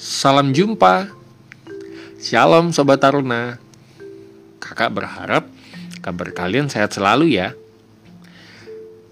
Salam 0.00 0.56
jumpa. 0.56 1.12
Shalom 2.16 2.72
Sobat 2.72 3.04
Taruna. 3.04 3.60
Kakak 4.56 4.96
berharap 4.96 5.44
kabar 6.00 6.32
kalian 6.32 6.72
sehat 6.72 6.96
selalu 6.96 7.36
ya. 7.36 7.52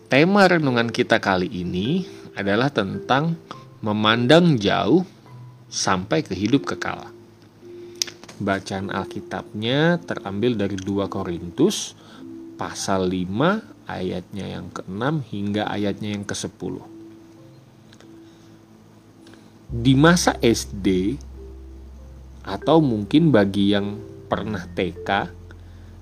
Tema 0.08 0.48
renungan 0.48 0.88
kita 0.88 1.20
kali 1.20 1.44
ini 1.44 2.08
adalah 2.32 2.72
tentang 2.72 3.36
memandang 3.84 4.56
jauh 4.56 5.04
sampai 5.68 6.24
ke 6.24 6.32
hidup 6.32 6.64
kekal. 6.64 7.12
Bacaan 8.40 8.88
Alkitabnya 8.88 10.00
terambil 10.00 10.56
dari 10.56 10.80
2 10.80 11.04
Korintus 11.12 11.92
pasal 12.56 13.12
5 13.12 13.92
ayatnya 13.92 14.56
yang 14.56 14.72
ke-6 14.72 15.04
hingga 15.36 15.68
ayatnya 15.68 16.16
yang 16.16 16.24
ke-10. 16.24 16.97
Di 19.68 19.92
masa 19.92 20.32
SD 20.40 21.20
atau 22.40 22.80
mungkin 22.80 23.28
bagi 23.28 23.76
yang 23.76 24.00
pernah 24.24 24.64
TK, 24.64 25.28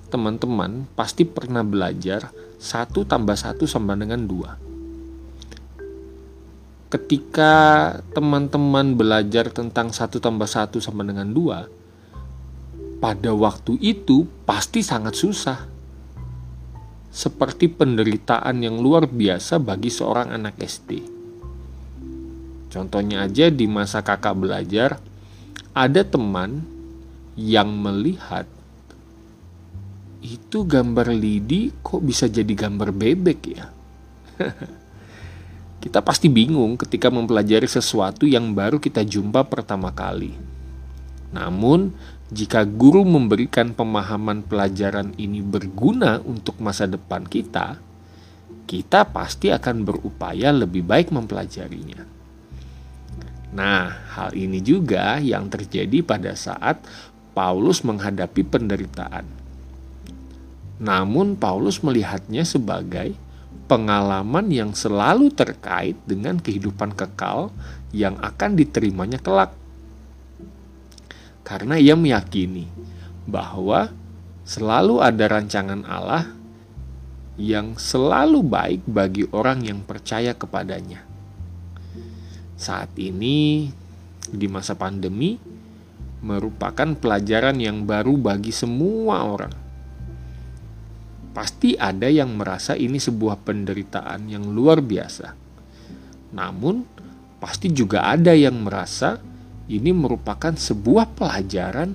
teman-teman 0.06 0.86
pasti 0.94 1.26
pernah 1.26 1.66
belajar 1.66 2.30
1 2.62 2.94
tambah 2.94 3.34
1 3.34 3.66
sama 3.66 3.98
dengan 3.98 4.22
2. 4.22 6.94
Ketika 6.94 7.54
teman-teman 8.14 8.94
belajar 8.94 9.50
tentang 9.50 9.90
1 9.90 10.22
tambah 10.22 10.46
1 10.46 10.78
sama 10.78 11.02
dengan 11.02 11.26
2, 11.34 13.02
pada 13.02 13.34
waktu 13.34 13.82
itu 13.82 14.30
pasti 14.46 14.86
sangat 14.86 15.18
susah. 15.18 15.58
Seperti 17.10 17.66
penderitaan 17.66 18.62
yang 18.62 18.78
luar 18.78 19.10
biasa 19.10 19.58
bagi 19.58 19.90
seorang 19.90 20.30
anak 20.30 20.54
SD. 20.62 21.15
Contohnya 22.76 23.24
aja 23.24 23.48
di 23.48 23.64
masa 23.64 24.04
kakak 24.04 24.36
belajar, 24.36 25.00
ada 25.72 26.04
teman 26.04 26.60
yang 27.32 27.72
melihat 27.72 28.44
itu 30.20 30.60
gambar 30.68 31.08
lidi 31.16 31.72
kok 31.80 32.04
bisa 32.04 32.28
jadi 32.28 32.52
gambar 32.52 32.92
bebek 32.92 33.40
ya. 33.48 33.72
kita 35.86 36.04
pasti 36.04 36.28
bingung 36.28 36.76
ketika 36.76 37.08
mempelajari 37.08 37.64
sesuatu 37.64 38.28
yang 38.28 38.52
baru 38.52 38.76
kita 38.76 39.08
jumpa 39.08 39.48
pertama 39.48 39.88
kali. 39.96 40.36
Namun, 41.32 41.96
jika 42.28 42.68
guru 42.68 43.08
memberikan 43.08 43.72
pemahaman 43.72 44.44
pelajaran 44.44 45.16
ini 45.16 45.40
berguna 45.40 46.20
untuk 46.20 46.60
masa 46.60 46.84
depan 46.84 47.24
kita, 47.24 47.80
kita 48.68 49.08
pasti 49.08 49.48
akan 49.48 49.80
berupaya 49.80 50.52
lebih 50.52 50.84
baik 50.84 51.08
mempelajarinya. 51.08 52.16
Nah, 53.56 53.88
hal 54.12 54.36
ini 54.36 54.60
juga 54.60 55.16
yang 55.16 55.48
terjadi 55.48 56.04
pada 56.04 56.36
saat 56.36 56.84
Paulus 57.32 57.80
menghadapi 57.80 58.44
penderitaan. 58.44 59.24
Namun, 60.76 61.40
Paulus 61.40 61.80
melihatnya 61.80 62.44
sebagai 62.44 63.16
pengalaman 63.64 64.52
yang 64.52 64.76
selalu 64.76 65.32
terkait 65.32 65.96
dengan 66.04 66.36
kehidupan 66.36 66.92
kekal 66.92 67.48
yang 67.96 68.20
akan 68.20 68.60
diterimanya 68.60 69.16
kelak 69.16 69.56
karena 71.46 71.78
ia 71.78 71.94
meyakini 71.94 72.66
bahwa 73.22 73.94
selalu 74.42 74.98
ada 74.98 75.30
rancangan 75.30 75.86
Allah 75.86 76.26
yang 77.38 77.78
selalu 77.78 78.42
baik 78.42 78.82
bagi 78.90 79.30
orang 79.30 79.62
yang 79.62 79.78
percaya 79.86 80.34
kepadanya. 80.34 81.06
Saat 82.56 82.96
ini, 82.96 83.68
di 84.26 84.46
masa 84.48 84.72
pandemi, 84.72 85.36
merupakan 86.24 86.96
pelajaran 86.96 87.60
yang 87.60 87.84
baru 87.84 88.16
bagi 88.16 88.50
semua 88.50 89.28
orang. 89.28 89.54
Pasti 91.36 91.76
ada 91.76 92.08
yang 92.08 92.32
merasa 92.40 92.72
ini 92.72 92.96
sebuah 92.96 93.44
penderitaan 93.44 94.32
yang 94.32 94.48
luar 94.56 94.80
biasa. 94.80 95.36
Namun, 96.32 96.80
pasti 97.36 97.68
juga 97.70 98.08
ada 98.08 98.32
yang 98.32 98.64
merasa 98.64 99.20
ini 99.68 99.92
merupakan 99.92 100.56
sebuah 100.56 101.12
pelajaran 101.12 101.92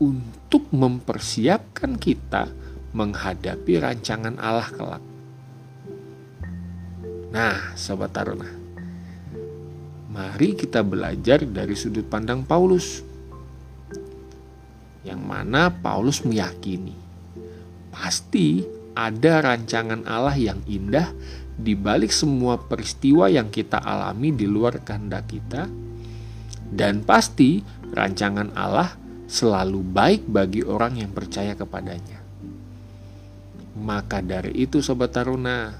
untuk 0.00 0.72
mempersiapkan 0.72 2.00
kita 2.00 2.48
menghadapi 2.96 3.72
rancangan 3.76 4.40
Allah 4.40 4.68
kelak. 4.72 5.04
Nah, 7.32 7.76
sobat 7.76 8.12
Taruna, 8.12 8.61
mari 10.12 10.52
kita 10.52 10.84
belajar 10.84 11.40
dari 11.48 11.72
sudut 11.72 12.04
pandang 12.04 12.44
Paulus. 12.44 13.00
Yang 15.02 15.20
mana 15.24 15.72
Paulus 15.72 16.22
meyakini 16.22 16.94
pasti 17.90 18.62
ada 18.92 19.40
rancangan 19.40 20.04
Allah 20.04 20.36
yang 20.36 20.60
indah 20.68 21.10
di 21.56 21.72
balik 21.72 22.12
semua 22.12 22.60
peristiwa 22.60 23.26
yang 23.28 23.48
kita 23.48 23.80
alami 23.80 24.32
di 24.32 24.46
luar 24.48 24.80
kehendak 24.84 25.32
kita 25.32 25.66
dan 26.72 27.04
pasti 27.04 27.60
rancangan 27.92 28.52
Allah 28.56 28.94
selalu 29.28 29.80
baik 29.80 30.28
bagi 30.28 30.60
orang 30.64 31.00
yang 31.00 31.10
percaya 31.12 31.56
kepadanya. 31.56 32.20
Maka 33.80 34.20
dari 34.20 34.52
itu 34.60 34.84
Sobat 34.84 35.16
Taruna, 35.16 35.72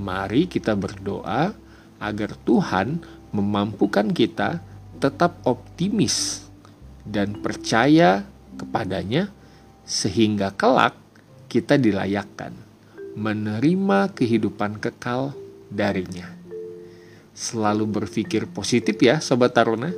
mari 0.00 0.48
kita 0.48 0.72
berdoa 0.72 1.52
agar 1.98 2.34
Tuhan 2.46 3.02
memampukan 3.34 4.10
kita 4.10 4.62
tetap 5.02 5.42
optimis 5.44 6.46
dan 7.04 7.36
percaya 7.38 8.24
kepadanya 8.56 9.28
sehingga 9.84 10.54
kelak 10.54 10.96
kita 11.50 11.76
dilayakkan 11.76 12.56
menerima 13.14 14.10
kehidupan 14.16 14.82
kekal 14.82 15.36
darinya. 15.70 16.30
Selalu 17.34 18.02
berpikir 18.02 18.46
positif 18.46 18.98
ya 19.02 19.18
Sobat 19.18 19.54
Taruna. 19.54 19.90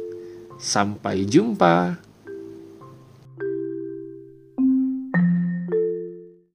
Sampai 0.56 1.28
jumpa. 1.28 2.05